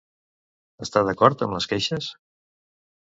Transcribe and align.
Està 0.85 1.03
d'acord 1.09 1.43
amb 1.47 1.57
les 1.57 1.67
queixes? 1.73 2.09